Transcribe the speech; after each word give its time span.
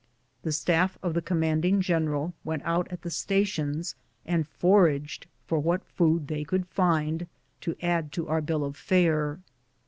The 0.41 0.51
staff 0.51 0.97
of 1.03 1.13
the 1.13 1.21
Commanding 1.21 1.79
General 1.79 2.33
went 2.43 2.63
out 2.65 2.87
at 2.91 3.03
the 3.03 3.11
stations 3.11 3.93
and 4.25 4.47
foraged 4.47 5.27
for 5.45 5.59
what 5.59 5.85
food 5.85 6.27
they 6.27 6.43
could 6.43 6.65
find 6.65 7.27
to 7.59 7.75
add 7.83 8.11
to 8.13 8.27
our 8.27 8.41
bill 8.41 8.65
of 8.65 8.75
fare. 8.75 9.41